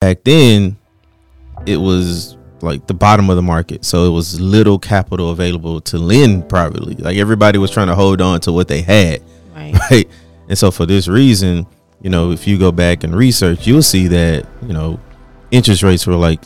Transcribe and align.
back 0.00 0.24
then 0.24 0.76
it 1.66 1.76
was 1.76 2.36
like 2.62 2.86
the 2.86 2.94
bottom 2.94 3.30
of 3.30 3.36
the 3.36 3.42
market. 3.42 3.84
So 3.84 4.04
it 4.06 4.10
was 4.10 4.40
little 4.40 4.78
capital 4.78 5.30
available 5.30 5.80
to 5.82 5.98
lend 5.98 6.48
privately. 6.48 6.94
Like 6.94 7.16
everybody 7.16 7.58
was 7.58 7.70
trying 7.70 7.88
to 7.88 7.94
hold 7.94 8.20
on 8.20 8.40
to 8.40 8.52
what 8.52 8.68
they 8.68 8.82
had. 8.82 9.22
Right. 9.54 9.74
right? 9.90 10.08
And 10.48 10.58
so 10.58 10.70
for 10.70 10.86
this 10.86 11.08
reason 11.08 11.66
you 12.02 12.10
know 12.10 12.30
if 12.30 12.46
you 12.46 12.58
go 12.58 12.72
back 12.72 13.04
and 13.04 13.14
research 13.14 13.66
you'll 13.66 13.82
see 13.82 14.06
that 14.08 14.46
you 14.62 14.72
know 14.72 14.98
interest 15.50 15.82
rates 15.82 16.06
were 16.06 16.14
like 16.14 16.40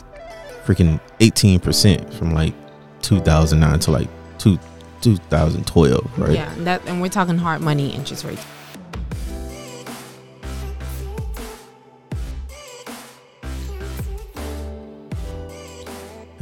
freaking 0.65 0.99
18% 1.19 2.13
from 2.15 2.33
like 2.33 2.53
2009 3.01 3.79
to 3.79 3.91
like 3.91 4.09
two, 4.39 4.57
2012 5.01 6.19
right? 6.19 6.31
Yeah, 6.31 6.53
that 6.59 6.81
and 6.87 7.01
we're 7.01 7.09
talking 7.09 7.37
hard 7.37 7.61
money 7.61 7.93
interest 7.93 8.23
rates. 8.23 8.43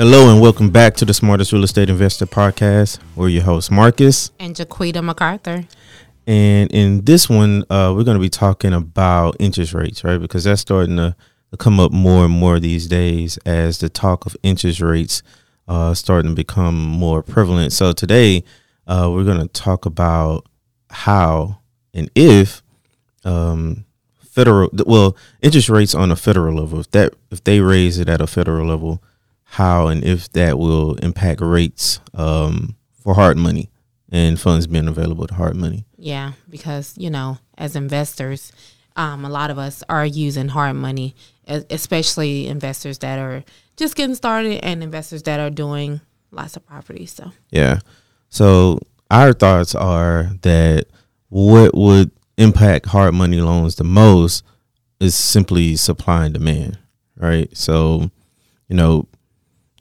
Hello 0.06 0.30
and 0.30 0.42
welcome 0.42 0.70
back 0.70 0.96
to 0.96 1.06
the 1.06 1.14
smartest 1.14 1.54
real 1.54 1.64
estate 1.64 1.90
investor 1.90 2.26
podcast 2.26 3.00
we're 3.16 3.30
your 3.30 3.42
host 3.42 3.72
marcus 3.72 4.32
And 4.38 4.54
Jaquita 4.54 5.02
MacArthur. 5.02 5.64
And 6.28 6.70
in 6.74 7.06
this 7.06 7.30
one, 7.30 7.64
uh, 7.70 7.94
we're 7.96 8.04
going 8.04 8.18
to 8.18 8.22
be 8.22 8.28
talking 8.28 8.74
about 8.74 9.38
interest 9.40 9.74
rates, 9.74 10.04
right? 10.04 10.18
Because 10.18 10.44
that's 10.44 10.60
starting 10.60 10.98
to, 10.98 11.16
to 11.52 11.58
come 11.58 11.80
up 11.80 11.94
more 11.94 12.26
and 12.26 12.34
more 12.34 12.60
these 12.60 12.86
days 12.86 13.38
as 13.46 13.78
the 13.78 13.88
talk 13.88 14.26
of 14.26 14.36
interest 14.44 14.82
rates 14.82 15.24
uh, 15.70 15.94
starting 15.94 16.32
to 16.32 16.36
become 16.36 16.76
more 16.76 17.24
prevalent. 17.24 17.72
So 17.72 17.94
today, 17.94 18.44
uh, 18.86 19.10
we're 19.10 19.24
going 19.24 19.40
to 19.40 19.48
talk 19.48 19.86
about 19.86 20.46
how 20.90 21.62
and 21.94 22.12
if 22.14 22.62
um, 23.24 23.86
federal, 24.20 24.70
well, 24.86 25.16
interest 25.42 25.70
rates 25.70 25.96
on 25.96 26.12
a 26.12 26.18
federal 26.18 26.56
level, 26.56 26.82
if 26.82 26.92
that 26.92 27.14
if 27.32 27.42
they 27.46 27.62
raise 27.62 28.00
it 28.00 28.10
at 28.10 28.20
a 28.20 28.28
federal 28.28 28.68
level, 28.68 29.02
how 29.54 29.86
and 29.88 30.04
if 30.04 30.32
that 30.32 30.58
will 30.58 30.96
impact 30.96 31.40
rates 31.40 32.00
um, 32.16 32.76
for 33.04 33.14
hard 33.14 33.38
money 33.38 33.70
and 34.12 34.40
funds 34.40 34.66
being 34.66 34.88
available 34.88 35.28
to 35.28 35.34
hard 35.36 35.56
money. 35.56 35.86
Yeah, 35.96 36.32
because 36.50 36.96
you 36.98 37.12
know, 37.12 37.38
as 37.56 37.76
investors, 37.76 38.52
um, 38.96 39.24
a 39.24 39.30
lot 39.30 39.52
of 39.52 39.60
us 39.60 39.84
are 39.88 40.08
using 40.08 40.48
hard 40.48 40.76
money, 40.76 41.14
especially 41.48 42.48
investors 42.48 42.98
that 43.00 43.20
are 43.20 43.44
just 43.78 43.96
getting 43.96 44.16
started 44.16 44.64
and 44.64 44.82
investors 44.82 45.22
that 45.24 45.40
are 45.40 45.52
doing 45.52 46.02
lots 46.32 46.58
of 46.58 46.66
properties. 46.66 47.12
So 47.12 47.32
Yeah. 47.52 47.80
So 48.30 48.80
our 49.12 49.34
thoughts 49.34 49.76
are 49.76 50.32
that 50.42 50.86
what 51.30 51.76
would 51.76 52.10
impact 52.40 52.88
hard 52.88 53.14
money 53.14 53.40
loans 53.40 53.76
the 53.76 53.84
most 53.84 54.44
is 55.00 55.14
simply 55.14 55.76
supply 55.76 56.26
and 56.26 56.34
demand, 56.34 56.80
right? 57.18 57.56
So, 57.56 58.10
you 58.68 58.76
know, 58.76 59.08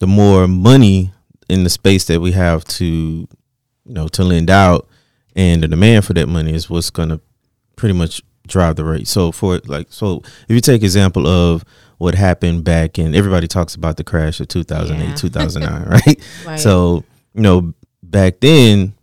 the 0.03 0.07
more 0.09 0.49
money 0.49 1.13
in 1.49 1.63
the 1.63 1.71
space 1.71 2.07
that 2.07 2.21
we 2.21 2.33
have 2.33 2.65
to, 2.65 2.85
you 2.85 3.29
know, 3.85 4.09
to 4.09 4.25
lend 4.25 4.51
out 4.51 4.89
and 5.37 5.63
the 5.63 5.69
demand 5.69 6.05
for 6.05 6.13
that 6.13 6.29
money 6.29 6.53
is 6.53 6.69
what's 6.69 6.91
going 6.91 7.09
to 7.09 7.21
pretty 7.77 7.95
much 7.95 8.21
drive 8.49 8.75
the 8.75 8.85
rate. 8.85 9.07
So 9.07 9.31
for 9.31 9.61
like 9.67 9.87
so 9.91 10.21
if 10.49 10.51
you 10.51 10.61
take 10.61 10.83
example 10.83 11.25
of 11.29 11.65
what 11.99 12.17
happened 12.17 12.65
back 12.65 12.99
in 12.99 13.15
everybody 13.15 13.47
talks 13.47 13.77
about 13.77 13.97
the 13.97 14.03
crash 14.03 14.41
of 14.41 14.49
2008, 14.49 15.09
Yeah. 15.09 15.15
2009, 15.15 15.89
right? 15.89 16.21
Right. 16.45 16.59
So, 16.59 17.05
you 17.33 17.43
know, 17.43 17.73
back 18.03 18.41
then 18.41 18.95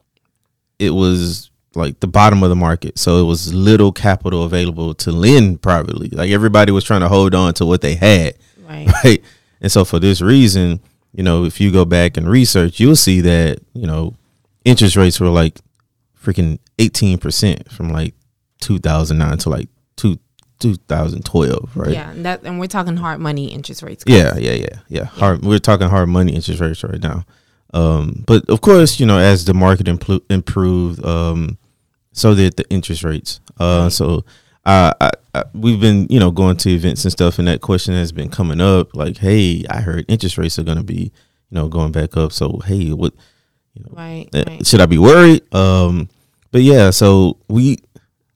it 0.80 0.89
was 0.89 1.50
like 1.75 2.02
the 2.02 2.08
bottom 2.08 2.44
of 2.44 2.50
the 2.50 2.58
market. 2.58 3.00
So 3.00 3.22
it 3.22 3.23
was 3.25 3.53
little 3.53 3.94
capital 3.94 4.44
available 4.44 4.94
to 4.95 5.13
lend 5.13 5.61
privately. 5.61 6.09
Like 6.09 6.30
everybody 6.31 6.73
was 6.73 6.84
trying 6.84 7.02
to 7.02 7.08
hold 7.08 7.34
on 7.34 7.53
to 7.53 7.66
what 7.66 7.80
they 7.80 7.95
had, 7.95 8.34
right, 8.67 8.86
right? 9.06 9.23
And 9.61 9.71
so 9.71 9.85
for 9.85 9.99
this 9.99 10.21
reason, 10.21 10.79
you 11.13 11.23
know, 11.23 11.45
if 11.45 11.59
you 11.59 11.71
go 11.71 11.85
back 11.85 12.17
and 12.17 12.29
research, 12.29 12.79
you'll 12.79 12.95
see 12.95 13.21
that, 13.21 13.59
you 13.73 13.88
know, 13.88 14.16
interest 14.66 14.95
rates 14.95 15.19
were 15.19 15.29
like 15.29 15.59
freaking 16.21 16.59
18% 16.78 17.72
from 17.72 17.89
like 17.89 18.13
2009 18.61 19.38
to 19.39 19.50
like 19.50 19.69
two, 19.95 20.17
2012, 20.59 21.72
right? 21.75 21.89
yeah, 21.91 22.11
and 22.11 22.25
that 22.25 22.44
and 22.44 22.59
we're 22.59 22.67
talking 22.67 22.97
hard 22.97 23.19
money 23.19 23.47
interest 23.47 23.81
rates. 23.81 24.03
Yeah, 24.06 24.38
yeah, 24.38 24.53
yeah, 24.53 24.79
yeah. 24.88 25.06
Hard. 25.06 25.44
We're 25.44 25.59
talking 25.59 25.88
hard 25.89 26.09
money 26.09 26.34
interest 26.34 26.59
rates 26.59 26.84
right 26.84 27.01
now. 27.01 27.25
Um, 27.73 28.23
but 28.28 28.50
of 28.50 28.61
course, 28.61 29.00
you 29.00 29.05
know, 29.05 29.17
as 29.17 29.45
the 29.45 29.53
market 29.53 29.85
impl- 29.85 30.23
improved, 30.29 31.03
um, 31.05 31.57
so 32.11 32.35
did 32.35 32.57
the 32.57 32.69
interest 32.69 33.03
rates. 33.03 33.39
Uh, 33.59 33.89
so 33.89 34.25
uh, 34.66 34.94
I, 35.00 35.12
I, 35.34 35.44
we've 35.53 35.80
been, 35.80 36.08
you 36.09 36.20
know, 36.20 36.31
going 36.31 36.58
to 36.58 36.70
events 36.70 37.06
and 37.06 37.12
stuff, 37.12 37.40
and 37.40 37.47
that 37.47 37.62
question 37.62 37.94
has 37.94 38.12
been 38.12 38.30
coming 38.30 38.62
up. 38.62 38.96
Like, 38.96 39.18
hey, 39.18 39.64
I 39.70 39.81
heard 39.81 40.06
interest 40.08 40.38
rates 40.38 40.59
are 40.59 40.64
going 40.64 40.78
to 40.78 40.84
be, 40.84 41.12
you 41.50 41.56
know, 41.56 41.68
going 41.68 41.92
back 41.92 42.18
up. 42.18 42.31
So, 42.31 42.59
hey, 42.66 42.92
what, 42.94 43.14
you 43.74 43.84
know, 43.84 43.92
Right, 43.94 44.30
uh, 44.34 44.44
right. 44.47 44.66
should 44.66 44.81
I 44.81 44.86
be 44.86 44.97
worried? 44.97 45.53
Um, 45.53 46.09
but 46.52 46.62
yeah, 46.62 46.90
so 46.90 47.38
we, 47.47 47.78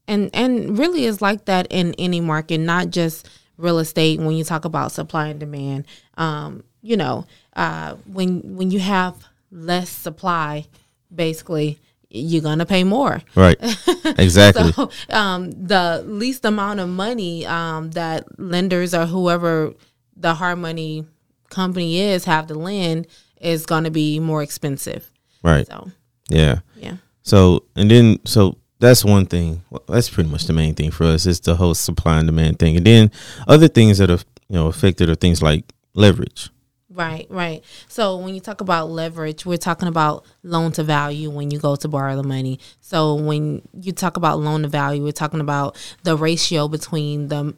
and 0.08 0.30
and 0.34 0.78
really 0.78 1.06
is 1.06 1.22
like 1.22 1.46
that 1.46 1.68
in 1.70 1.94
any 1.98 2.20
market 2.22 2.60
not 2.60 2.90
just 2.90 3.30
real 3.58 3.80
estate 3.80 4.20
when 4.20 4.36
you 4.36 4.44
talk 4.44 4.66
about 4.66 4.92
supply 4.92 5.28
and 5.28 5.40
demand 5.40 5.86
um 6.18 6.64
you 6.82 6.98
know 6.98 7.26
uh 7.56 7.94
when 8.12 8.42
when 8.58 8.72
you 8.72 8.80
have 8.80 9.16
less 9.52 9.90
supply 9.90 10.66
basically 11.14 11.80
you're 12.13 12.41
gonna 12.41 12.66
pay 12.66 12.84
more 12.84 13.22
right, 13.35 13.57
exactly, 14.18 14.72
so 14.72 14.90
um 15.09 15.51
the 15.51 16.03
least 16.07 16.46
amount 16.46 16.79
of 16.79 16.88
money 16.88 17.46
um 17.46 17.91
that 17.91 18.24
lenders 18.40 18.94
or 18.94 19.06
whoever 19.06 19.74
the 20.16 20.34
hard 20.35 20.59
money 20.59 21.06
company 21.50 22.00
is 22.00 22.25
have 22.25 22.47
to 22.47 22.53
lend 22.53 23.07
is 23.41 23.66
gonna 23.66 23.91
be 23.91 24.19
more 24.19 24.41
expensive 24.44 25.09
right, 25.41 25.68
so 25.68 25.91
yeah. 26.29 26.59
yeah 26.78 26.97
So 27.24 27.66
and 27.75 27.90
then 27.90 28.19
so 28.25 28.57
that's 28.80 29.06
one 29.06 29.25
thing. 29.25 29.63
Well, 29.69 29.84
that's 29.88 30.09
pretty 30.09 30.30
much 30.30 30.44
the 30.45 30.53
main 30.53 30.75
thing 30.75 30.91
for 30.91 31.06
us 31.06 31.25
is 31.25 31.40
the 31.40 31.56
whole 31.56 31.74
supply 31.74 32.18
and 32.19 32.28
demand 32.28 32.59
thing. 32.59 32.75
And 32.75 32.85
then 32.85 33.12
other 33.47 33.69
things 33.69 33.97
that 34.00 34.09
have 34.09 34.25
you 34.50 34.56
know 34.56 34.68
affected 34.68 35.09
are 35.09 35.16
things 35.16 35.41
like 35.41 35.63
leverage. 35.95 36.50
Right, 36.94 37.26
right. 37.30 37.64
So 37.88 38.18
when 38.18 38.36
you 38.36 38.40
talk 38.40 38.62
about 38.62 38.90
leverage, 38.90 39.46
we're 39.46 39.58
talking 39.58 39.88
about 39.88 40.26
loan 40.44 40.72
to 40.74 40.84
value 40.84 41.30
when 41.30 41.50
you 41.50 41.58
go 41.58 41.76
to 41.76 41.88
borrow 41.88 42.16
the 42.16 42.24
money. 42.24 42.59
So 42.81 43.16
when 43.16 43.68
you 43.74 43.92
talk 43.92 44.16
about 44.16 44.40
loan 44.40 44.62
to 44.62 44.68
value, 44.68 45.04
we're 45.04 45.12
talking 45.12 45.40
about 45.40 45.76
the 46.04 46.16
ratio 46.16 46.68
between 46.68 47.30
the 47.30 47.56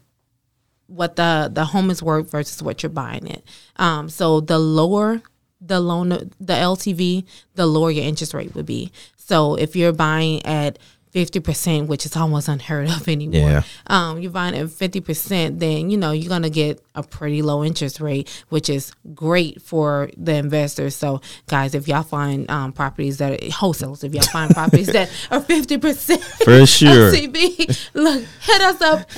what 0.88 1.16
the 1.16 1.50
the 1.51 1.66
home 1.66 1.90
is 1.90 2.01
worth 2.01 2.31
versus 2.31 2.63
what 2.63 2.81
you're 2.81 2.90
buying 2.90 3.28
it. 3.28 3.44
Um, 3.75 4.07
so 4.07 4.40
the 4.40 4.59
lower 4.59 5.22
the 5.62 5.79
loan, 5.79 6.09
the 6.09 6.53
LTV, 6.53 7.25
the 7.56 7.66
lower 7.66 7.91
your 7.91 8.06
interest 8.06 8.34
rate 8.34 8.53
would 8.56 8.66
be. 8.66 8.91
So 9.17 9.56
if 9.56 9.75
you're 9.75 9.94
buying 9.94 10.46
at 10.46 10.78
50%, 11.16 11.88
which 11.88 12.06
is 12.06 12.16
almost 12.18 12.50
unheard 12.50 12.90
of 12.90 13.08
anymore. 13.08 13.50
Yeah. 13.50 13.64
Um, 13.88 14.20
you're 14.20 14.31
buying 14.31 14.56
at 14.56 14.66
50%, 14.66 15.59
then, 15.59 15.90
you 15.90 15.98
know, 15.98 16.12
you're 16.12 16.30
going 16.30 16.44
to 16.44 16.50
get 16.50 16.84
a 16.94 17.03
pretty 17.03 17.42
low 17.42 17.64
interest 17.64 18.02
rate, 18.02 18.30
which 18.50 18.70
is 18.70 18.92
great 19.14 19.62
for 19.62 20.09
the 20.18 20.34
investors. 20.34 20.96
So, 20.96 21.22
guys, 21.48 21.74
if 21.74 21.88
y'all 21.88 22.03
find 22.03 22.50
um, 22.52 22.74
properties 22.74 23.18
that 23.20 23.31
are 23.31 23.46
wholesales, 23.48 24.03
if 24.03 24.14
y'all 24.14 24.24
find 24.24 24.52
properties 24.53 24.88
that 24.88 25.09
are 25.31 25.40
50% 25.40 26.22
For 26.44 26.66
sure. 26.66 27.12
LTV, 27.12 27.90
look, 27.94 28.24
hit 28.42 28.62
us 28.62 28.82
up 28.82 29.09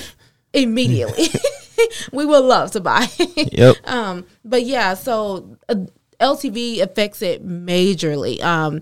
immediately. 0.53 1.29
we 2.12 2.25
would 2.25 2.44
love 2.44 2.72
to 2.72 2.79
buy. 2.79 3.08
Yep. 3.35 3.75
Um, 3.85 4.25
but 4.46 4.64
yeah, 4.64 4.94
so 4.94 5.58
uh, 5.68 5.75
LTV 6.19 6.81
affects 6.81 7.22
it 7.22 7.45
majorly. 7.47 8.41
Um, 8.41 8.81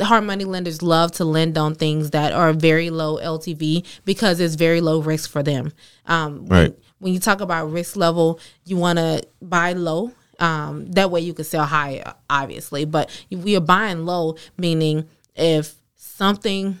hard 0.00 0.24
money 0.24 0.44
lenders 0.44 0.82
love 0.82 1.12
to 1.12 1.24
lend 1.24 1.56
on 1.56 1.74
things 1.74 2.10
that 2.10 2.32
are 2.32 2.52
very 2.52 2.90
low 2.90 3.18
LTV 3.18 3.84
because 4.04 4.40
it's 4.40 4.54
very 4.54 4.80
low 4.80 5.00
risk 5.00 5.30
for 5.30 5.42
them. 5.42 5.72
Um, 6.06 6.46
Right. 6.46 6.74
when 6.98 7.12
you 7.14 7.20
talk 7.20 7.40
about 7.40 7.70
risk 7.72 7.96
level, 7.96 8.38
you 8.64 8.76
want 8.76 8.98
to 8.98 9.22
buy 9.40 9.72
low. 9.72 10.12
Um, 10.40 10.86
that 10.92 11.10
way 11.10 11.20
you 11.20 11.32
can 11.32 11.44
sell 11.44 11.64
high, 11.64 12.02
obviously. 12.28 12.84
But 12.84 13.08
we 13.30 13.56
are 13.56 13.60
buying 13.60 14.04
low, 14.04 14.36
meaning 14.58 15.04
if 15.36 15.74
something 15.96 16.78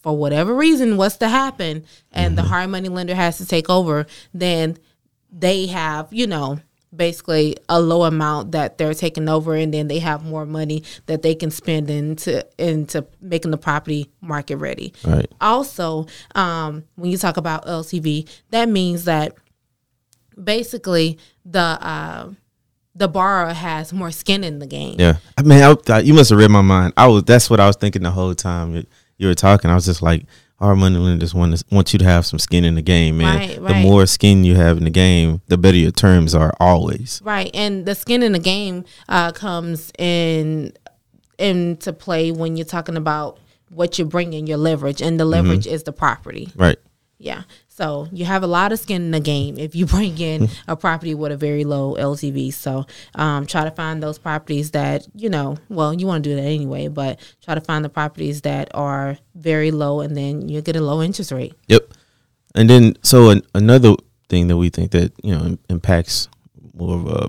for 0.00 0.16
whatever 0.16 0.54
reason 0.54 0.96
was 0.96 1.16
to 1.18 1.28
happen 1.28 1.84
and 2.12 2.36
the 2.38 2.42
hard 2.42 2.70
money 2.70 2.88
lender 2.88 3.14
has 3.14 3.38
to 3.38 3.46
take 3.46 3.68
over, 3.70 4.06
then 4.32 4.76
they 5.32 5.66
have, 5.66 6.08
you 6.12 6.26
know, 6.26 6.60
basically 6.94 7.56
a 7.68 7.80
low 7.80 8.04
amount 8.04 8.52
that 8.52 8.78
they're 8.78 8.94
taking 8.94 9.28
over 9.28 9.54
and 9.54 9.72
then 9.74 9.88
they 9.88 9.98
have 9.98 10.24
more 10.24 10.46
money 10.46 10.82
that 11.06 11.22
they 11.22 11.34
can 11.34 11.50
spend 11.50 11.90
into 11.90 12.46
into 12.58 13.06
making 13.20 13.50
the 13.50 13.56
property 13.58 14.10
market 14.20 14.56
ready. 14.56 14.92
Right. 15.04 15.26
Also, 15.40 16.06
um, 16.34 16.84
when 16.96 17.10
you 17.10 17.16
talk 17.18 17.36
about 17.36 17.66
LTV, 17.66 18.28
that 18.50 18.68
means 18.68 19.04
that 19.04 19.34
basically 20.42 21.18
the 21.44 21.58
uh, 21.60 22.30
the 22.94 23.08
borrower 23.08 23.52
has 23.52 23.92
more 23.92 24.10
skin 24.10 24.44
in 24.44 24.58
the 24.58 24.66
game. 24.66 24.96
Yeah. 24.98 25.16
I 25.36 25.42
mean, 25.42 25.62
I, 25.62 25.74
I- 25.92 26.00
you 26.00 26.14
must 26.14 26.30
have 26.30 26.38
read 26.38 26.50
my 26.50 26.62
mind. 26.62 26.92
I 26.96 27.06
was. 27.08 27.24
That's 27.24 27.50
what 27.50 27.60
I 27.60 27.66
was 27.66 27.76
thinking 27.76 28.02
the 28.02 28.10
whole 28.10 28.34
time 28.34 28.74
you, 28.76 28.86
you 29.18 29.26
were 29.28 29.34
talking. 29.34 29.70
I 29.70 29.74
was 29.74 29.86
just 29.86 30.02
like, 30.02 30.26
our 30.60 30.76
money 30.76 30.96
lenders 30.98 31.34
want 31.34 31.56
to, 31.58 31.64
want 31.70 31.92
you 31.92 31.98
to 31.98 32.04
have 32.04 32.24
some 32.24 32.38
skin 32.38 32.64
in 32.64 32.74
the 32.74 32.82
game, 32.82 33.18
man. 33.18 33.36
Right, 33.38 33.54
The 33.56 33.60
right. 33.62 33.82
more 33.82 34.06
skin 34.06 34.44
you 34.44 34.54
have 34.54 34.78
in 34.78 34.84
the 34.84 34.90
game, 34.90 35.42
the 35.48 35.58
better 35.58 35.76
your 35.76 35.90
terms 35.90 36.34
are 36.34 36.52
always. 36.60 37.20
Right, 37.24 37.50
and 37.54 37.86
the 37.86 37.94
skin 37.94 38.22
in 38.22 38.32
the 38.32 38.38
game 38.38 38.84
uh, 39.08 39.32
comes 39.32 39.90
in 39.98 40.72
into 41.38 41.92
play 41.92 42.30
when 42.30 42.56
you're 42.56 42.64
talking 42.64 42.96
about 42.96 43.38
what 43.70 43.98
you're 43.98 44.06
bringing 44.06 44.46
your 44.46 44.58
leverage, 44.58 45.02
and 45.02 45.18
the 45.18 45.24
leverage 45.24 45.66
is 45.66 45.82
the 45.82 45.92
property. 45.92 46.52
Right. 46.54 46.78
Yeah, 47.18 47.42
so 47.76 48.06
you 48.12 48.24
have 48.24 48.44
a 48.44 48.46
lot 48.46 48.70
of 48.70 48.78
skin 48.78 49.02
in 49.02 49.10
the 49.10 49.18
game 49.18 49.58
if 49.58 49.74
you 49.74 49.84
bring 49.96 50.16
in 50.18 50.48
a 50.68 50.76
property 50.76 51.12
with 51.12 51.32
a 51.32 51.36
very 51.36 51.64
low 51.64 51.94
LTV. 51.94 52.52
So 52.52 52.86
um, 53.16 53.46
try 53.46 53.64
to 53.64 53.72
find 53.72 54.00
those 54.00 54.16
properties 54.16 54.70
that 54.70 55.08
you 55.14 55.28
know. 55.28 55.56
Well, 55.68 55.92
you 55.92 56.06
want 56.06 56.22
to 56.22 56.30
do 56.30 56.36
that 56.36 56.42
anyway, 56.42 56.86
but 56.86 57.18
try 57.42 57.56
to 57.56 57.60
find 57.60 57.84
the 57.84 57.88
properties 57.88 58.42
that 58.42 58.70
are 58.74 59.18
very 59.34 59.72
low, 59.72 60.00
and 60.00 60.16
then 60.16 60.48
you 60.48 60.62
get 60.62 60.76
a 60.76 60.80
low 60.80 61.02
interest 61.02 61.32
rate. 61.32 61.54
Yep. 61.66 61.92
And 62.54 62.70
then, 62.70 62.96
so 63.02 63.30
an, 63.30 63.42
another 63.56 63.94
thing 64.28 64.46
that 64.46 64.56
we 64.56 64.68
think 64.68 64.92
that 64.92 65.12
you 65.24 65.34
know 65.34 65.58
impacts 65.68 66.28
more 66.74 66.96
of 66.96 67.06
a 67.08 67.28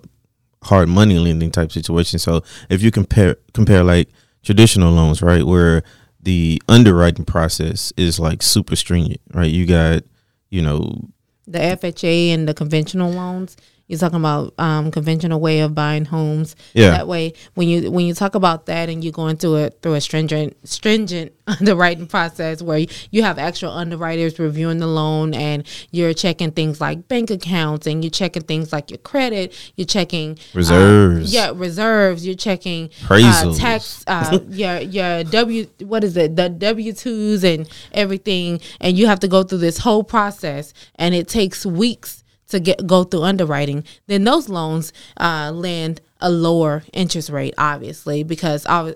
hard 0.65 0.89
money 0.89 1.17
lending 1.17 1.49
type 1.49 1.71
situation. 1.71 2.19
So 2.19 2.43
if 2.69 2.83
you 2.83 2.91
compare 2.91 3.37
compare 3.53 3.83
like 3.83 4.09
traditional 4.43 4.93
loans, 4.93 5.23
right, 5.23 5.43
where 5.43 5.81
the 6.21 6.61
underwriting 6.67 7.25
process 7.25 7.91
is 7.97 8.19
like 8.19 8.43
super 8.43 8.75
stringent, 8.75 9.21
right? 9.33 9.49
You 9.49 9.65
got, 9.65 10.03
you 10.49 10.61
know, 10.61 11.09
the 11.47 11.59
FHA 11.59 12.33
and 12.33 12.47
the 12.47 12.53
conventional 12.53 13.11
loans. 13.11 13.57
You're 13.87 13.99
talking 13.99 14.19
about 14.19 14.53
um, 14.57 14.89
conventional 14.89 15.39
way 15.39 15.59
of 15.59 15.75
buying 15.75 16.05
homes. 16.05 16.55
Yeah. 16.73 16.91
That 16.91 17.07
way, 17.07 17.33
when 17.53 17.67
you 17.67 17.91
when 17.91 18.05
you 18.07 18.15
talk 18.15 18.33
about 18.33 18.65
that 18.65 18.89
and 18.89 19.03
you're 19.03 19.13
going 19.13 19.37
through 19.37 19.57
it 19.57 19.79
through 19.83 19.93
a 19.93 20.01
stringent 20.01 20.57
stringent 20.67 21.33
underwriting 21.47 22.07
process 22.07 22.63
where 22.63 22.79
you, 22.79 22.87
you 23.11 23.21
have 23.21 23.37
actual 23.37 23.69
underwriters 23.71 24.39
reviewing 24.39 24.79
the 24.79 24.87
loan 24.87 25.35
and 25.35 25.67
you're 25.91 26.15
checking 26.15 26.49
things 26.51 26.81
like 26.81 27.07
bank 27.07 27.29
accounts 27.29 27.85
and 27.85 28.03
you're 28.03 28.09
checking 28.09 28.41
things 28.41 28.73
like 28.73 28.89
your 28.89 28.97
credit. 28.97 29.53
You're 29.75 29.85
checking 29.85 30.31
uh, 30.31 30.55
Reserves. 30.55 31.31
yeah, 31.31 31.51
reserves. 31.53 32.25
You're 32.25 32.35
checking 32.35 32.89
uh, 33.07 33.53
tax. 33.53 34.03
Uh, 34.07 34.39
your 34.49 34.79
your 34.79 35.23
W 35.25 35.67
what 35.83 36.03
is 36.03 36.17
it? 36.17 36.35
The 36.35 36.49
W 36.49 36.91
twos 36.91 37.43
and 37.43 37.69
everything, 37.91 38.61
and 38.81 38.97
you 38.97 39.05
have 39.05 39.19
to 39.19 39.27
go 39.27 39.43
through 39.43 39.59
this 39.59 39.77
whole 39.77 40.03
process, 40.03 40.73
and 40.95 41.13
it 41.13 41.27
takes 41.27 41.67
weeks 41.67 42.23
to 42.49 42.59
get 42.59 42.85
go 42.85 43.03
through 43.03 43.23
underwriting. 43.23 43.83
Then 44.07 44.23
those 44.23 44.49
loans 44.49 44.93
uh, 45.17 45.51
lend 45.53 46.01
a 46.21 46.29
lower 46.29 46.83
interest 46.93 47.29
rate, 47.29 47.53
obviously, 47.57 48.23
because 48.23 48.65
uh, 48.65 48.93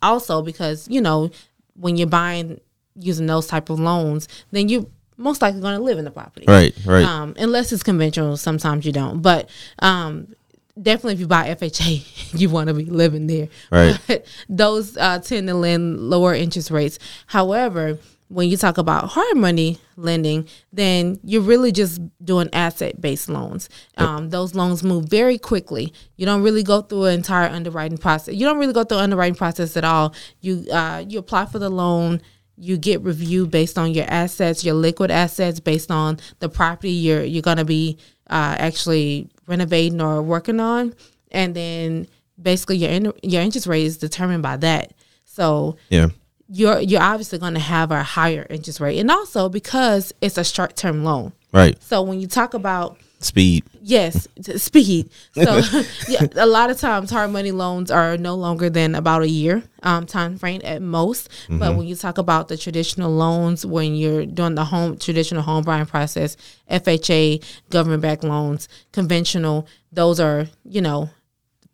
also 0.00 0.42
because 0.42 0.88
you 0.88 1.00
know 1.00 1.30
when 1.74 1.96
you're 1.96 2.08
buying 2.08 2.60
using 2.94 3.26
those 3.26 3.46
type 3.46 3.70
of 3.70 3.80
loans, 3.80 4.28
then 4.50 4.68
you 4.68 4.90
most 5.16 5.42
likely 5.42 5.60
going 5.60 5.76
to 5.76 5.82
live 5.82 5.98
in 5.98 6.04
the 6.04 6.10
property 6.10 6.46
right, 6.48 6.74
right, 6.84 7.04
um, 7.04 7.34
unless 7.38 7.72
it's 7.72 7.82
conventional. 7.82 8.36
Sometimes 8.36 8.84
you 8.84 8.92
don't, 8.92 9.22
but 9.22 9.48
um, 9.80 10.34
definitely 10.80 11.14
if 11.14 11.20
you 11.20 11.26
buy 11.26 11.54
FHA, 11.54 12.34
you 12.38 12.48
want 12.48 12.68
to 12.68 12.74
be 12.74 12.84
living 12.84 13.26
there. 13.26 13.48
Right. 13.70 13.98
But 14.06 14.26
those 14.48 14.96
uh, 14.96 15.18
tend 15.20 15.48
to 15.48 15.54
lend 15.54 16.00
lower 16.00 16.34
interest 16.34 16.70
rates. 16.70 16.98
However, 17.26 17.98
when 18.32 18.48
you 18.48 18.56
talk 18.56 18.78
about 18.78 19.10
hard 19.10 19.36
money 19.36 19.78
lending, 19.96 20.48
then 20.72 21.20
you're 21.22 21.42
really 21.42 21.70
just 21.70 22.00
doing 22.24 22.48
asset 22.52 23.00
based 23.00 23.28
loans. 23.28 23.68
Um, 23.98 24.30
those 24.30 24.54
loans 24.54 24.82
move 24.82 25.06
very 25.06 25.38
quickly. 25.38 25.92
You 26.16 26.26
don't 26.26 26.42
really 26.42 26.62
go 26.62 26.80
through 26.80 27.04
an 27.04 27.14
entire 27.14 27.48
underwriting 27.48 27.98
process. 27.98 28.34
You 28.34 28.46
don't 28.46 28.58
really 28.58 28.72
go 28.72 28.84
through 28.84 28.98
an 28.98 29.04
underwriting 29.04 29.34
process 29.34 29.76
at 29.76 29.84
all. 29.84 30.14
You 30.40 30.66
uh, 30.72 31.04
you 31.06 31.18
apply 31.18 31.46
for 31.46 31.58
the 31.58 31.70
loan 31.70 32.20
you 32.56 32.76
get 32.76 33.00
reviewed 33.02 33.50
based 33.50 33.78
on 33.78 33.92
your 33.92 34.04
assets, 34.08 34.64
your 34.64 34.74
liquid 34.74 35.10
assets, 35.10 35.58
based 35.58 35.90
on 35.90 36.18
the 36.38 36.48
property 36.48 36.90
you're 36.90 37.24
you're 37.24 37.42
gonna 37.42 37.64
be 37.64 37.98
uh, 38.28 38.56
actually 38.58 39.28
renovating 39.46 40.00
or 40.00 40.22
working 40.22 40.60
on, 40.60 40.94
and 41.30 41.54
then 41.54 42.06
basically 42.40 42.76
your 42.76 42.90
in, 42.90 43.12
your 43.22 43.42
interest 43.42 43.66
rate 43.66 43.84
is 43.84 43.98
determined 43.98 44.42
by 44.42 44.56
that. 44.58 44.92
So 45.24 45.76
yeah, 45.88 46.08
you're 46.52 46.80
you're 46.80 47.02
obviously 47.02 47.38
going 47.38 47.54
to 47.54 47.60
have 47.60 47.90
a 47.90 48.02
higher 48.02 48.46
interest 48.50 48.80
rate, 48.80 48.98
and 48.98 49.10
also 49.10 49.48
because 49.48 50.12
it's 50.20 50.38
a 50.38 50.44
short 50.44 50.76
term 50.76 51.02
loan. 51.04 51.32
right. 51.52 51.80
So 51.82 52.02
when 52.02 52.20
you 52.20 52.26
talk 52.26 52.54
about 52.54 52.98
Speed. 53.24 53.64
Yes, 53.80 54.26
speed. 54.56 55.10
So 55.32 55.42
yeah, 56.08 56.26
a 56.34 56.46
lot 56.46 56.70
of 56.70 56.78
times 56.78 57.10
hard 57.10 57.30
money 57.30 57.52
loans 57.52 57.90
are 57.90 58.16
no 58.16 58.34
longer 58.34 58.68
than 58.68 58.94
about 58.94 59.22
a 59.22 59.28
year 59.28 59.62
um, 59.82 60.06
time 60.06 60.38
frame 60.38 60.60
at 60.64 60.82
most. 60.82 61.28
But 61.48 61.76
when 61.76 61.86
you 61.86 61.94
talk 61.94 62.18
about 62.18 62.48
the 62.48 62.56
traditional 62.56 63.10
loans, 63.12 63.64
when 63.64 63.94
you're 63.94 64.26
doing 64.26 64.54
the 64.54 64.64
home 64.64 64.98
traditional 64.98 65.42
home 65.42 65.64
buying 65.64 65.86
process, 65.86 66.36
FHA, 66.70 67.44
government 67.70 68.02
backed 68.02 68.24
loans, 68.24 68.68
conventional, 68.92 69.66
those 69.92 70.18
are 70.18 70.48
you 70.64 70.80
know, 70.80 71.10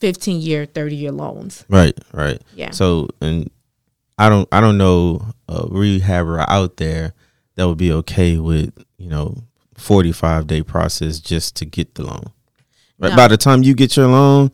fifteen 0.00 0.40
year, 0.40 0.66
thirty 0.66 0.96
year 0.96 1.12
loans. 1.12 1.64
Right, 1.68 1.96
right. 2.12 2.40
Yeah. 2.54 2.70
So, 2.70 3.08
and 3.20 3.50
I 4.18 4.28
don't, 4.28 4.48
I 4.52 4.60
don't 4.60 4.78
know 4.78 5.24
a 5.48 5.62
rehabber 5.62 6.44
out 6.48 6.76
there 6.76 7.12
that 7.54 7.66
would 7.68 7.78
be 7.78 7.92
okay 7.92 8.36
with 8.38 8.72
you 8.98 9.08
know 9.08 9.44
forty 9.76 10.12
five 10.12 10.46
day 10.46 10.62
process 10.62 11.20
just 11.20 11.56
to 11.56 11.64
get 11.64 11.94
the 11.94 12.04
loan. 12.04 12.24
No. 12.98 13.14
By 13.14 13.28
the 13.28 13.36
time 13.36 13.62
you 13.62 13.74
get 13.74 13.96
your 13.96 14.08
loan, 14.08 14.50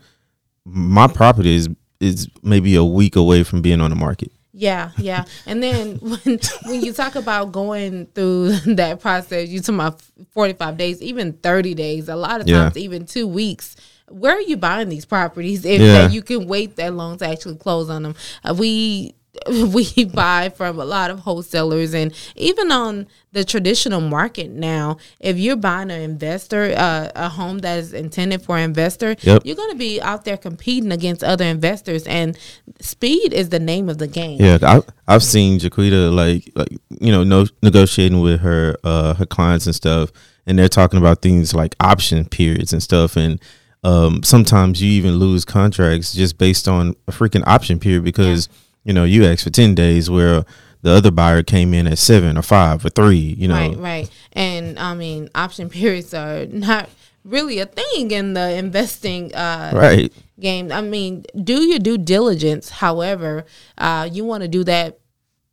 my 0.65 1.07
property 1.07 1.55
is 1.57 1.69
is 2.01 2.29
maybe 2.43 2.75
a 2.75 2.85
week 2.85 3.17
away 3.17 3.43
from 3.43 3.63
being 3.63 3.81
on 3.81 3.91
the 3.91 3.97
market. 3.97 4.31
Yeah, 4.53 4.91
yeah. 4.99 5.25
And 5.47 5.63
then 5.63 5.97
when 6.01 6.39
when 6.65 6.81
you 6.83 6.93
talk 6.93 7.15
about 7.17 7.53
going 7.53 8.07
through 8.15 8.51
that 8.77 9.01
process, 9.01 9.49
you 9.49 9.61
talk 9.61 9.75
about 9.75 10.03
forty 10.33 10.53
five 10.53 10.77
days, 10.77 11.03
even 11.03 11.33
thirty 11.35 11.75
days, 11.75 12.09
a 12.09 12.17
lot 12.17 12.41
of 12.41 12.49
Yeah. 12.49 12.65
times 12.65 12.77
even 12.77 13.07
two 13.07 13.27
weeks. 13.27 13.77
Where 14.11 14.37
are 14.37 14.41
you 14.43 14.59
buying 14.59 14.91
these 14.91 15.07
properties 15.07 15.65
if 15.65 15.81
Yeah. 15.81 16.09
you 16.09 16.21
can 16.23 16.47
wait 16.47 16.77
that 16.77 16.93
long 16.95 17.17
to 17.19 17.27
actually 17.27 17.57
close 17.57 17.89
on 17.89 18.03
them? 18.03 18.15
Uh, 18.45 18.55
we 18.57 19.15
we 19.49 20.05
buy 20.05 20.49
from 20.49 20.79
a 20.79 20.85
lot 20.85 21.11
of 21.11 21.21
wholesalers 21.21 21.95
and 21.95 22.15
even 22.37 22.71
on 22.73 23.07
the 23.33 23.45
traditional 23.45 24.01
market 24.01 24.51
now 24.51 24.97
if 25.21 25.37
you're 25.37 25.57
buying 25.57 25.91
an 25.91 26.01
investor 26.01 26.73
uh, 26.77 27.11
a 27.17 27.29
home 27.29 27.59
that 27.59 27.79
is 27.79 27.93
intended 27.93 28.41
for 28.43 28.57
an 28.57 28.63
investor 28.65 29.17
Yep. 29.23 29.43
you're 29.45 29.57
going 29.57 29.71
to 29.71 29.77
be 29.77 30.01
out 30.01 30.25
there 30.25 30.37
competing 30.37 30.93
against 30.93 31.25
other 31.25 31.45
investors 31.45 32.07
and 32.07 32.39
speed 32.81 33.33
is 33.33 33.49
the 33.49 33.59
name 33.61 33.89
of 33.89 33.99
the 33.99 34.07
game 34.07 34.41
Yeah, 34.41 34.59
I, 34.63 34.83
I've 35.09 35.23
seen 35.25 35.59
Jaquita 35.59 36.15
like 36.15 36.51
like 36.55 36.69
you 37.01 37.11
know 37.13 37.25
no, 37.25 37.47
negotiating 37.63 38.21
with 38.21 38.41
her 38.41 38.77
uh 38.85 39.15
her 39.15 39.27
clients 39.27 39.67
and 39.67 39.75
stuff, 39.75 40.11
and 40.47 40.59
they're 40.59 40.69
talking 40.69 40.99
about 40.99 41.23
things 41.23 41.55
like 41.55 41.75
option 41.81 42.25
periods 42.27 42.73
and 42.73 42.83
stuff, 42.83 43.17
and 43.17 43.41
um 43.83 44.23
sometimes 44.23 44.83
you 44.83 44.91
even 44.91 45.17
lose 45.17 45.45
contracts 45.45 46.15
just 46.15 46.39
based 46.39 46.69
on 46.69 46.95
a 47.09 47.13
freaking 47.13 47.43
option 47.47 47.79
period 47.79 48.05
because 48.05 48.49
you 48.85 48.93
know 48.93 49.05
you 49.05 49.25
asked 49.25 49.45
for 49.45 49.51
ten 49.51 49.75
days 49.75 50.09
where 50.11 50.45
the 50.83 50.91
other 50.91 51.11
buyer 51.11 51.43
came 51.43 51.73
in 51.73 51.87
at 51.87 51.99
seven 51.99 52.37
or 52.37 52.43
five 52.43 52.85
or 52.85 52.91
three, 52.91 53.17
you 53.39 53.49
know. 53.49 53.55
Right, 53.55 53.77
right. 53.79 54.11
And 54.35 54.79
I 54.79 54.95
mean, 54.95 55.31
option 55.35 55.71
periods 55.81 56.13
are 56.13 56.45
not 56.47 56.91
really 57.25 57.59
a 57.59 57.65
thing 57.67 58.11
in 58.11 58.35
the 58.35 58.53
investing 58.55 59.35
uh, 59.35 59.73
Right. 59.75 60.13
game. 60.39 60.71
I 60.71 60.83
mean, 60.83 61.25
do 61.43 61.63
your 61.63 61.79
due 61.79 61.97
diligence. 61.97 62.69
However, 62.69 63.47
uh, 63.79 64.09
you 64.13 64.27
want 64.27 64.43
to 64.43 64.49
do 64.49 64.63
that 64.65 64.99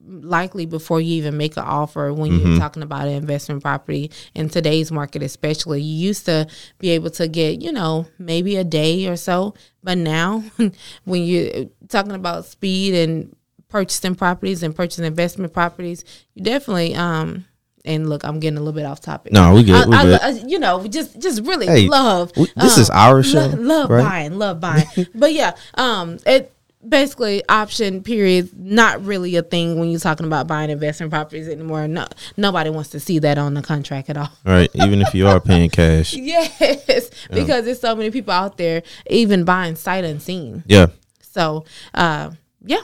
likely 0.07 0.65
before 0.65 0.99
you 0.99 1.13
even 1.15 1.37
make 1.37 1.55
an 1.57 1.63
offer 1.63 2.13
when 2.13 2.31
Mm-hmm. 2.31 2.47
you're 2.51 2.59
talking 2.59 2.83
about 2.83 3.07
an 3.07 3.13
investment 3.13 3.61
property 3.61 4.09
in 4.33 4.49
today's 4.49 4.91
market 4.91 5.21
especially 5.23 5.81
you 5.81 6.07
used 6.07 6.25
to 6.25 6.47
be 6.79 6.89
able 6.89 7.09
to 7.11 7.27
get 7.27 7.61
you 7.61 7.71
know 7.71 8.05
maybe 8.17 8.55
a 8.55 8.63
day 8.63 9.07
or 9.07 9.15
so 9.15 9.53
but 9.83 9.97
now 9.97 10.43
when 11.05 11.23
you're 11.23 11.65
talking 11.87 12.13
about 12.13 12.45
speed 12.45 12.93
and 12.95 13.35
purchasing 13.69 14.15
properties 14.15 14.63
and 14.63 14.75
purchasing 14.75 15.05
investment 15.05 15.53
properties 15.53 16.03
you 16.33 16.43
definitely 16.43 16.93
um 16.95 17.45
and 17.85 18.09
look 18.09 18.23
i'm 18.25 18.39
getting 18.39 18.57
a 18.57 18.59
little 18.61 18.73
bit 18.73 18.85
off 18.85 18.99
topic 19.01 19.31
No, 19.33 19.53
we 19.53 19.63
good. 19.63 19.87
We 19.87 19.95
I, 19.95 20.03
good. 20.03 20.21
I- 20.21 20.29
you 20.47 20.59
know 20.59 20.85
just 20.87 21.19
just 21.19 21.41
really 21.43 21.67
Hey, 21.67 21.87
love 21.87 22.31
we- 22.35 22.51
this 22.57 22.75
um, 22.77 22.81
is 22.81 22.89
our 22.89 23.23
show, 23.23 23.47
lo- 23.47 23.55
love 23.57 23.89
right? 23.89 24.03
buying 24.03 24.37
love 24.37 24.59
buying 24.67 24.85
but 25.15 25.31
yeah 25.33 25.55
um 25.75 26.17
it 26.25 26.51
basically 26.87 27.43
option 27.47 28.01
periods 28.01 28.51
not 28.57 29.03
really 29.05 29.35
a 29.35 29.43
thing 29.43 29.79
when 29.79 29.89
you're 29.91 29.99
talking 29.99 30.25
about 30.25 30.47
buying 30.47 30.69
investment 30.69 31.11
properties 31.11 31.47
anymore 31.47 31.87
no 31.87 32.05
nobody 32.37 32.69
wants 32.69 32.89
to 32.89 32.99
see 32.99 33.19
that 33.19 33.37
on 33.37 33.53
the 33.53 33.61
contract 33.61 34.09
at 34.09 34.17
all 34.17 34.29
Right. 34.45 34.69
Even 34.73 35.01
if 35.01 35.13
you 35.13 35.27
are 35.27 35.39
paying 35.39 35.69
cash. 35.81 36.13
yes 36.13 37.09
because 37.29 37.65
there's 37.65 37.79
so 37.79 37.95
many 37.95 38.09
people 38.09 38.33
out 38.33 38.57
there 38.57 38.81
even 39.09 39.43
buying 39.43 39.75
sight 39.75 40.03
unseen 40.03 40.63
Yeah. 40.65 40.87
so 41.21 41.65
uh 41.93 42.31
yeah 42.65 42.81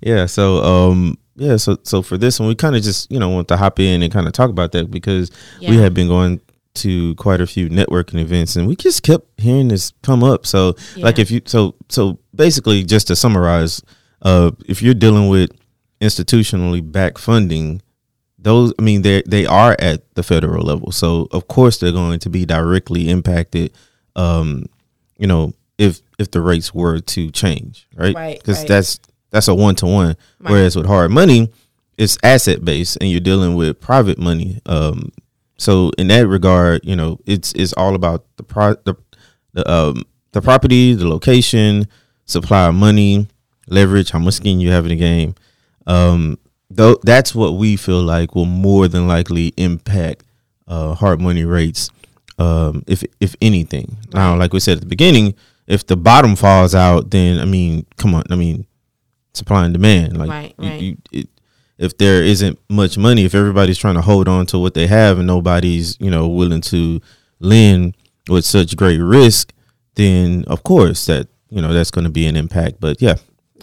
Yeah, 0.00 0.26
so 0.26 0.62
um 0.62 1.18
yeah, 1.36 1.56
so 1.56 1.78
so 1.82 2.02
for 2.02 2.16
this 2.18 2.38
one 2.38 2.48
we 2.48 2.54
kind 2.54 2.76
of 2.76 2.82
just, 2.82 3.10
you 3.10 3.18
know, 3.18 3.28
want 3.30 3.48
to 3.48 3.56
hop 3.56 3.80
in 3.80 4.02
and 4.02 4.12
kind 4.12 4.26
of 4.26 4.32
talk 4.32 4.50
about 4.50 4.72
that 4.72 4.90
because 4.90 5.30
we 5.60 5.76
have 5.78 5.94
been 5.94 6.08
going 6.08 6.40
to 6.74 7.14
quite 7.16 7.40
a 7.40 7.46
few 7.46 7.68
networking 7.68 8.20
events 8.20 8.54
and 8.56 8.66
we 8.68 8.76
just 8.76 9.02
kept 9.02 9.26
hearing 9.40 9.68
this 9.68 9.92
come 10.02 10.22
up. 10.22 10.44
So 10.46 10.74
like 10.96 11.18
if 11.18 11.30
you 11.30 11.40
so 11.46 11.74
so 11.88 12.18
basically 12.36 12.82
just 12.84 13.06
to 13.08 13.16
summarize, 13.16 13.82
uh 14.22 14.50
if 14.66 14.82
you're 14.82 14.94
dealing 14.94 15.28
with 15.28 15.50
institutionally 16.00 16.80
backed 16.80 17.18
funding, 17.18 17.80
those 18.38 18.72
I 18.78 18.82
mean 18.82 19.02
they 19.02 19.22
they 19.26 19.46
are 19.46 19.76
at 19.78 20.14
the 20.14 20.22
federal 20.22 20.64
level, 20.64 20.92
so 20.92 21.28
of 21.32 21.48
course 21.48 21.78
they're 21.78 21.92
going 21.92 22.18
to 22.20 22.30
be 22.30 22.44
directly 22.44 23.08
impacted. 23.08 23.72
Um, 24.16 24.66
you 25.18 25.26
know, 25.26 25.52
if 25.78 26.00
if 26.18 26.30
the 26.30 26.40
rates 26.40 26.74
were 26.74 27.00
to 27.00 27.30
change, 27.30 27.88
right? 27.96 28.14
Right, 28.14 28.38
Because 28.38 28.58
right. 28.58 28.68
that's 28.68 29.00
that's 29.30 29.48
a 29.48 29.54
one 29.54 29.74
to 29.76 29.86
one. 29.86 30.16
Whereas 30.38 30.76
with 30.76 30.86
hard 30.86 31.10
money, 31.10 31.50
it's 31.98 32.18
asset 32.22 32.64
based, 32.64 32.98
and 33.00 33.10
you're 33.10 33.20
dealing 33.20 33.54
with 33.56 33.80
private 33.80 34.18
money. 34.18 34.60
Um, 34.66 35.10
so 35.56 35.90
in 35.98 36.08
that 36.08 36.28
regard, 36.28 36.82
you 36.84 36.96
know, 36.96 37.18
it's 37.26 37.52
it's 37.54 37.72
all 37.72 37.94
about 37.94 38.26
the 38.36 38.42
pro 38.42 38.74
the 38.84 38.94
the 39.52 39.68
um 39.70 40.04
the 40.32 40.42
property, 40.42 40.94
the 40.94 41.08
location, 41.08 41.88
supply 42.26 42.66
of 42.68 42.74
money, 42.74 43.28
leverage, 43.68 44.10
how 44.10 44.18
much 44.18 44.34
skin 44.34 44.60
you 44.60 44.70
have 44.70 44.84
in 44.84 44.90
the 44.90 44.96
game. 44.96 45.34
Um, 45.86 46.38
though 46.70 46.98
that's 47.02 47.34
what 47.34 47.52
we 47.56 47.76
feel 47.76 48.02
like 48.02 48.34
will 48.34 48.46
more 48.46 48.88
than 48.88 49.06
likely 49.06 49.48
impact 49.56 50.24
uh 50.66 50.94
hard 50.94 51.20
money 51.20 51.44
rates. 51.44 51.90
Um, 52.38 52.82
if 52.86 53.04
if 53.20 53.36
anything, 53.40 53.96
now 54.12 54.36
like 54.36 54.52
we 54.52 54.60
said 54.60 54.78
at 54.78 54.80
the 54.80 54.86
beginning, 54.88 55.34
if 55.66 55.86
the 55.86 55.96
bottom 55.96 56.34
falls 56.36 56.74
out, 56.74 57.10
then 57.10 57.38
I 57.38 57.44
mean, 57.44 57.86
come 57.96 58.14
on, 58.14 58.24
I 58.30 58.34
mean, 58.36 58.66
supply 59.34 59.64
and 59.64 59.72
demand, 59.74 60.16
like 60.16 60.30
Right, 60.30 60.54
you- 60.58 60.68
right. 60.68 60.80
you- 60.80 60.96
it, 61.12 61.28
if 61.76 61.98
there 61.98 62.22
isn't 62.22 62.58
much 62.70 62.96
money, 62.96 63.24
if 63.24 63.34
everybody's 63.34 63.78
trying 63.78 63.96
to 63.96 64.00
hold 64.00 64.28
on 64.28 64.46
to 64.46 64.58
what 64.58 64.74
they 64.74 64.86
have 64.86 65.18
and 65.18 65.26
nobody's 65.26 65.96
you 66.00 66.10
know 66.10 66.26
willing 66.28 66.60
to 66.62 67.00
lend 67.40 67.94
with 68.28 68.44
such 68.44 68.76
great 68.76 68.98
risk, 68.98 69.52
then 69.96 70.44
of 70.46 70.62
course 70.62 71.04
that 71.06 71.28
you 71.48 71.60
know 71.62 71.72
that's 71.72 71.90
going 71.90 72.04
to 72.04 72.10
be 72.10 72.26
an 72.26 72.36
impact. 72.36 72.76
But 72.80 73.00
yeah, 73.00 73.16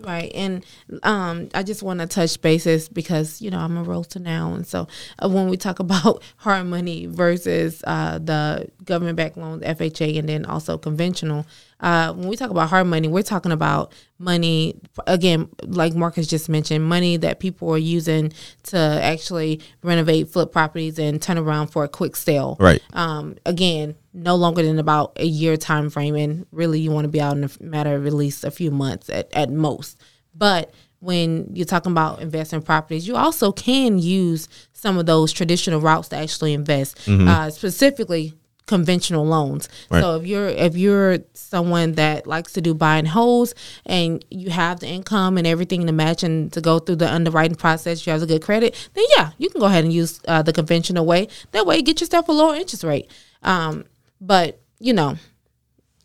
Right, 0.03 0.31
and 0.33 0.65
um, 1.03 1.49
I 1.53 1.63
just 1.63 1.83
want 1.83 1.99
to 1.99 2.07
touch 2.07 2.41
bases 2.41 2.87
because 2.87 3.41
you 3.41 3.51
know 3.51 3.59
I'm 3.59 3.77
a 3.77 3.83
realtor 3.83 4.19
now, 4.19 4.53
and 4.53 4.65
so 4.65 4.87
uh, 5.19 5.29
when 5.29 5.49
we 5.49 5.57
talk 5.57 5.79
about 5.91 6.23
hard 6.37 6.65
money 6.67 7.05
versus 7.07 7.83
uh, 7.85 8.17
the 8.17 8.69
government-backed 8.83 9.37
loans, 9.37 9.63
FHA, 9.63 10.17
and 10.17 10.29
then 10.29 10.45
also 10.45 10.77
conventional, 10.77 11.45
uh, 11.81 12.13
when 12.13 12.27
we 12.27 12.35
talk 12.35 12.51
about 12.51 12.69
hard 12.69 12.87
money, 12.87 13.07
we're 13.07 13.23
talking 13.23 13.51
about 13.51 13.91
money 14.19 14.79
again, 15.07 15.49
like 15.65 15.95
Marcus 15.95 16.27
just 16.27 16.47
mentioned, 16.47 16.85
money 16.85 17.17
that 17.17 17.39
people 17.39 17.69
are 17.71 17.77
using 17.77 18.31
to 18.63 18.77
actually 18.77 19.61
renovate, 19.83 20.29
flip 20.29 20.51
properties, 20.51 20.99
and 20.99 21.21
turn 21.21 21.37
around 21.37 21.67
for 21.67 21.83
a 21.83 21.89
quick 21.89 22.15
sale. 22.15 22.55
right, 22.59 22.81
Um, 22.93 23.35
again, 23.45 23.95
no 24.13 24.35
longer 24.35 24.61
than 24.61 24.77
about 24.77 25.13
a 25.15 25.25
year 25.25 25.57
time 25.57 25.89
frame, 25.89 26.15
and 26.15 26.45
really 26.51 26.79
you 26.79 26.91
want 26.91 27.05
to 27.05 27.09
be 27.09 27.19
out 27.19 27.35
in 27.35 27.43
a 27.43 27.49
matter 27.59 27.95
of 27.95 28.05
at 28.05 28.13
least 28.13 28.43
a 28.43 28.51
few 28.51 28.69
months 28.71 29.09
at, 29.09 29.29
at 29.33 29.49
most. 29.49 29.99
But 30.35 30.71
when 30.99 31.49
you're 31.55 31.65
talking 31.65 31.91
about 31.91 32.21
investing 32.21 32.61
properties, 32.61 33.07
you 33.07 33.15
also 33.15 33.51
can 33.51 33.97
use 33.97 34.47
some 34.73 34.99
of 34.99 35.07
those 35.07 35.33
traditional 35.33 35.81
routes 35.81 36.09
to 36.09 36.15
actually 36.15 36.53
invest, 36.53 37.09
uh, 37.27 37.49
specifically 37.49 38.33
conventional 38.71 39.25
loans. 39.25 39.67
Right. 39.89 39.99
So 39.99 40.15
if 40.15 40.25
you're 40.25 40.47
if 40.47 40.77
you're 40.77 41.17
someone 41.33 41.91
that 41.93 42.25
likes 42.25 42.53
to 42.53 42.61
do 42.61 42.73
buy 42.73 42.97
and 42.99 43.07
holds 43.07 43.53
and 43.85 44.23
you 44.31 44.49
have 44.49 44.79
the 44.79 44.87
income 44.87 45.37
and 45.37 45.45
everything 45.45 45.85
to 45.87 45.91
match 45.91 46.23
and 46.23 46.53
to 46.53 46.61
go 46.61 46.79
through 46.79 46.95
the 46.95 47.11
underwriting 47.11 47.57
process, 47.57 48.07
you 48.07 48.13
have 48.13 48.21
a 48.21 48.25
good 48.25 48.41
credit, 48.41 48.89
then 48.93 49.03
yeah, 49.17 49.31
you 49.37 49.49
can 49.49 49.59
go 49.59 49.67
ahead 49.67 49.83
and 49.83 49.91
use 49.91 50.21
uh, 50.25 50.41
the 50.41 50.53
conventional 50.53 51.05
way. 51.05 51.27
That 51.51 51.65
way, 51.65 51.81
get 51.81 51.99
yourself 51.99 52.29
a 52.29 52.31
lower 52.31 52.55
interest 52.55 52.85
rate. 52.85 53.11
Um, 53.43 53.83
but 54.21 54.61
you 54.79 54.93
know, 54.93 55.17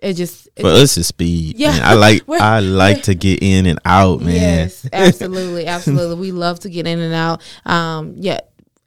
it 0.01 0.15
just 0.15 0.49
it 0.57 0.63
for 0.63 0.71
us 0.71 0.97
it's 0.97 1.07
speed. 1.07 1.57
Yeah. 1.57 1.71
man. 1.71 1.83
I 1.85 1.95
like 1.95 2.23
I 2.29 2.59
like 2.59 3.05
to 3.05 3.15
get 3.15 3.45
in 3.45 3.67
and 3.67 3.79
out, 3.85 4.23
man. 4.23 4.35
Yes, 4.35 4.89
absolutely, 4.93 5.67
absolutely. 5.69 6.17
we 6.17 6.33
love 6.33 6.59
to 6.61 6.69
get 6.69 6.89
in 6.89 6.99
and 6.99 7.15
out. 7.15 7.43
Um, 7.65 8.15
yeah, 8.17 8.41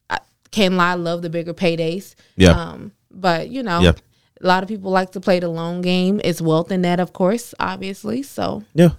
I 0.10 0.20
can't 0.52 0.74
lie, 0.74 0.92
I 0.92 0.96
love 0.96 1.22
the 1.22 1.30
bigger 1.30 1.54
paydays. 1.54 2.16
Yeah. 2.36 2.52
Um, 2.52 2.92
but 3.20 3.50
you 3.50 3.64
know, 3.64 3.80
Yeah. 3.82 3.94
a 4.42 4.48
lot 4.48 4.64
of 4.64 4.70
people 4.70 4.92
like 4.92 5.12
to 5.12 5.20
play 5.20 5.40
the 5.40 5.50
long 5.50 5.82
game. 5.82 6.20
It's 6.24 6.42
wealth 6.42 6.72
in 6.72 6.82
that, 6.84 7.00
of 7.00 7.14
course, 7.14 7.54
obviously. 7.60 8.24
So 8.24 8.64
Yeah, 8.74 8.92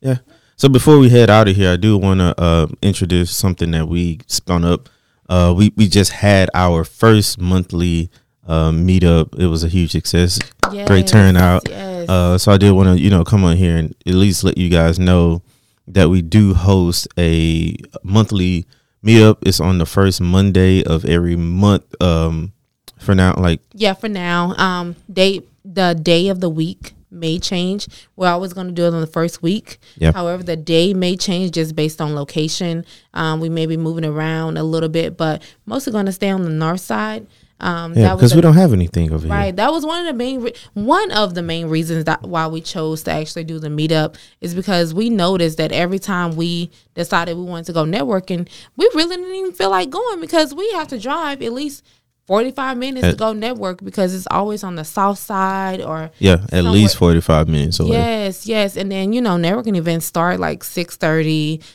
yeah. 0.00 0.18
So 0.56 0.68
before 0.68 0.98
we 0.98 1.08
head 1.08 1.30
out 1.30 1.46
of 1.48 1.54
here, 1.56 1.72
I 1.72 1.76
do 1.76 1.96
want 1.96 2.18
to 2.20 2.34
uh, 2.40 2.66
introduce 2.82 3.30
something 3.30 3.70
that 3.70 3.88
we 3.88 4.18
spun 4.26 4.64
up. 4.64 4.88
Uh, 5.28 5.54
we 5.56 5.72
we 5.76 5.86
just 5.88 6.10
had 6.12 6.48
our 6.54 6.82
first 6.84 7.38
monthly 7.40 8.10
uh, 8.46 8.70
meetup. 8.72 9.38
It 9.38 9.46
was 9.46 9.62
a 9.62 9.68
huge 9.68 9.92
success. 9.92 10.38
Great 10.86 11.06
turnout. 11.06 11.68
yes. 11.68 12.08
Uh, 12.08 12.38
so 12.38 12.50
I 12.50 12.56
did 12.56 12.72
want 12.72 12.88
to 12.88 12.98
you 13.00 13.10
know 13.10 13.22
come 13.24 13.44
on 13.44 13.56
here 13.56 13.76
and 13.76 13.94
at 14.06 14.14
least 14.14 14.42
let 14.42 14.56
you 14.58 14.68
guys 14.70 14.98
know 14.98 15.42
that 15.86 16.08
we 16.08 16.22
do 16.22 16.54
host 16.54 17.06
a 17.18 17.76
monthly 18.02 18.66
meetup. 19.04 19.36
It's 19.42 19.60
on 19.60 19.78
the 19.78 19.86
first 19.86 20.20
Monday 20.20 20.82
of 20.82 21.04
every 21.04 21.36
month. 21.36 21.84
Um, 22.02 22.52
for 22.98 23.14
now, 23.14 23.34
like 23.36 23.60
yeah, 23.72 23.94
for 23.94 24.08
now, 24.08 24.54
um, 24.56 24.96
day 25.12 25.42
the 25.64 25.94
day 25.94 26.28
of 26.28 26.40
the 26.40 26.48
week 26.48 26.94
may 27.10 27.38
change. 27.38 27.88
We're 28.16 28.28
always 28.28 28.52
going 28.52 28.68
to 28.68 28.72
do 28.72 28.84
it 28.84 28.94
on 28.94 29.00
the 29.00 29.06
first 29.06 29.42
week. 29.42 29.78
Yeah. 29.96 30.12
However, 30.12 30.42
the 30.42 30.56
day 30.56 30.94
may 30.94 31.16
change 31.16 31.52
just 31.52 31.74
based 31.74 32.00
on 32.00 32.14
location. 32.14 32.84
Um, 33.14 33.40
we 33.40 33.48
may 33.48 33.66
be 33.66 33.76
moving 33.76 34.04
around 34.04 34.58
a 34.58 34.62
little 34.62 34.88
bit, 34.88 35.16
but 35.16 35.42
mostly 35.66 35.92
going 35.92 36.06
to 36.06 36.12
stay 36.12 36.30
on 36.30 36.42
the 36.42 36.50
north 36.50 36.80
side. 36.80 37.26
Um, 37.60 37.94
yeah, 37.94 38.02
that 38.02 38.12
was 38.14 38.20
because 38.20 38.34
we 38.36 38.40
don't 38.40 38.54
have 38.54 38.72
anything 38.72 39.12
over 39.12 39.26
here. 39.26 39.34
Right. 39.34 39.56
That 39.56 39.72
was 39.72 39.84
one 39.84 40.00
of 40.00 40.06
the 40.06 40.12
main 40.12 40.42
re- 40.42 40.54
one 40.74 41.10
of 41.10 41.34
the 41.34 41.42
main 41.42 41.66
reasons 41.66 42.04
that 42.04 42.22
why 42.22 42.46
we 42.46 42.60
chose 42.60 43.02
to 43.04 43.10
actually 43.10 43.44
do 43.44 43.58
the 43.58 43.68
meetup 43.68 44.14
is 44.40 44.54
because 44.54 44.94
we 44.94 45.10
noticed 45.10 45.56
that 45.58 45.72
every 45.72 45.98
time 45.98 46.36
we 46.36 46.70
decided 46.94 47.36
we 47.36 47.42
wanted 47.42 47.66
to 47.66 47.72
go 47.72 47.84
networking, 47.84 48.48
we 48.76 48.88
really 48.94 49.16
didn't 49.16 49.34
even 49.34 49.52
feel 49.52 49.70
like 49.70 49.90
going 49.90 50.20
because 50.20 50.54
we 50.54 50.70
have 50.72 50.86
to 50.88 51.00
drive 51.00 51.42
at 51.42 51.52
least 51.52 51.84
45 52.28 52.76
minutes 52.76 53.06
Uh, 53.06 53.10
to 53.12 53.16
go 53.16 53.32
network 53.32 53.82
because 53.82 54.14
it's 54.14 54.26
always 54.30 54.62
on 54.62 54.76
the 54.76 54.84
south 54.84 55.18
side 55.18 55.80
or 55.80 56.10
Yeah, 56.18 56.34
at 56.34 56.50
Somewhere- 56.50 56.72
least 56.72 56.96
forty 56.96 57.20
five 57.22 57.48
minutes 57.48 57.80
away. 57.80 57.92
Yes, 57.92 58.46
yes. 58.46 58.76
And 58.76 58.92
then, 58.92 59.14
you 59.14 59.22
know, 59.22 59.36
networking 59.36 59.76
events 59.76 60.04
start 60.04 60.38
like 60.38 60.62
6 60.62 60.98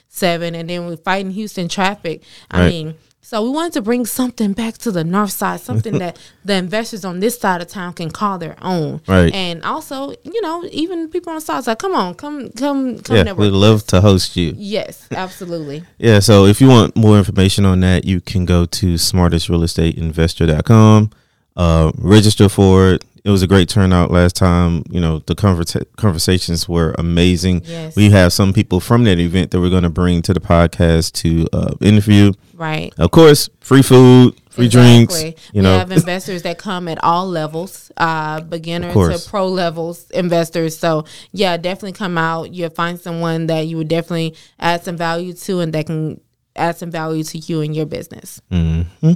7, 0.10 0.54
and 0.54 0.70
then 0.70 0.86
we 0.86 0.96
fight 0.96 1.26
in 1.26 1.32
Houston 1.32 1.68
traffic. 1.68 2.22
I 2.52 2.60
Right. 2.60 2.70
mean, 2.70 2.94
so 3.26 3.42
we 3.42 3.52
wanted 3.52 3.72
to 3.74 3.82
bring 3.82 4.06
something 4.06 4.52
back 4.52 4.78
to 4.80 4.92
the 4.92 5.06
north 5.06 5.32
side, 5.32 5.62
something 5.62 5.98
that 6.00 6.20
the 6.44 6.56
investors 6.56 7.06
on 7.06 7.22
this 7.22 7.40
side 7.40 7.62
of 7.62 7.70
town 7.70 7.94
can 7.94 8.12
call 8.12 8.38
their 8.38 8.58
own. 8.62 9.00
Right. 9.08 9.34
And 9.34 9.64
also, 9.64 10.10
you 10.24 10.42
know, 10.42 10.66
even 10.72 11.08
people 11.08 11.30
on 11.30 11.38
the 11.38 11.42
south 11.42 11.64
side, 11.64 11.80
come 11.80 11.96
on, 11.96 12.16
come, 12.16 12.50
come, 12.50 13.00
come 13.00 13.16
Yeah, 13.16 13.32
we'd 13.32 13.52
love 13.52 13.88
to 13.88 14.02
host 14.02 14.36
you. 14.36 14.54
Yes, 14.58 15.08
absolutely. 15.12 15.86
Yeah, 15.98 16.20
so 16.20 16.46
if 16.46 16.60
you 16.60 16.68
want 16.68 16.98
more 16.98 17.18
information 17.18 17.64
on 17.64 17.80
that, 17.80 18.04
you 18.04 18.20
can 18.20 18.44
go 18.44 18.66
to 18.66 18.96
smartestrealestateinvestor.com, 18.96 21.12
uh, 21.56 21.92
register 21.98 22.50
for 22.50 22.90
it. 22.90 23.06
It 23.24 23.30
was 23.30 23.42
a 23.42 23.48
great 23.48 23.70
turnout 23.70 24.12
last 24.12 24.36
time. 24.36 24.84
You 24.90 25.00
know, 25.00 25.20
the 25.20 25.34
conversa- 25.34 25.86
conversations 25.96 26.68
were 26.68 26.94
amazing. 26.98 27.62
Yes. 27.64 27.96
We 27.96 28.10
have 28.10 28.34
some 28.34 28.52
people 28.52 28.82
from 28.82 29.06
that 29.06 29.18
event 29.18 29.52
that 29.52 29.62
we're 29.62 29.70
going 29.70 29.84
to 29.84 29.90
bring 29.90 30.22
to 30.24 30.34
the 30.34 30.42
podcast 30.42 31.14
to 31.22 31.48
uh, 31.54 31.74
interview. 31.80 32.34
Right. 32.54 32.94
Of 32.98 33.12
course, 33.12 33.50
free 33.62 33.82
food, 33.82 34.36
free 34.50 34.68
drinks. 34.68 35.16
Exactly. 35.16 35.44
You 35.54 35.60
we 35.60 35.62
know, 35.62 35.78
have 35.80 35.92
investors 35.94 36.42
that 36.42 36.58
come 36.58 36.90
at 36.90 37.02
all 37.02 37.26
levels, 37.26 37.94
uh, 37.96 38.42
beginner 38.42 38.92
to 38.92 39.20
pro 39.26 39.48
levels 39.48 40.10
investors. 40.12 40.78
So 40.78 41.06
yeah, 41.32 41.56
definitely 41.56 41.94
come 41.94 42.18
out. 42.18 42.54
You'll 42.54 42.72
find 42.72 43.00
someone 43.00 43.48
that 43.48 43.68
you 43.68 43.78
would 43.78 43.88
definitely 43.88 44.36
add 44.60 44.84
some 44.84 44.98
value 44.98 45.32
to, 45.32 45.62
and 45.62 45.74
that 45.74 45.86
can 45.86 46.20
add 46.58 46.76
some 46.76 46.92
value 46.92 47.24
to 47.24 47.38
you 47.38 47.62
and 47.62 47.74
your 47.74 47.86
business. 47.86 48.42
Mm-hmm. 48.52 49.14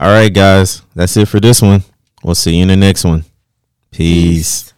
All 0.00 0.08
right, 0.12 0.32
guys, 0.32 0.82
that's 0.94 1.16
it 1.16 1.28
for 1.28 1.40
this 1.40 1.62
one. 1.62 1.82
We'll 2.24 2.34
see 2.34 2.56
you 2.56 2.62
in 2.62 2.68
the 2.68 2.76
next 2.76 3.04
one. 3.04 3.26
Peace. 3.90 4.68
When 4.70 4.73